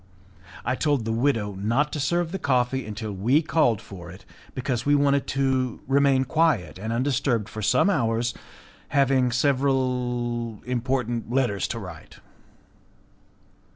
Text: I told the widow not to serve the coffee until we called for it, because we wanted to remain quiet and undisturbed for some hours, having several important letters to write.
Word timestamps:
I 0.65 0.73
told 0.73 1.05
the 1.05 1.11
widow 1.11 1.53
not 1.53 1.93
to 1.93 1.99
serve 1.99 2.31
the 2.31 2.39
coffee 2.39 2.87
until 2.87 3.11
we 3.11 3.43
called 3.43 3.79
for 3.79 4.09
it, 4.09 4.25
because 4.55 4.83
we 4.83 4.95
wanted 4.95 5.27
to 5.27 5.79
remain 5.87 6.25
quiet 6.25 6.79
and 6.79 6.91
undisturbed 6.91 7.47
for 7.47 7.61
some 7.61 7.87
hours, 7.87 8.33
having 8.87 9.31
several 9.31 10.59
important 10.65 11.29
letters 11.31 11.67
to 11.67 11.77
write. 11.77 12.17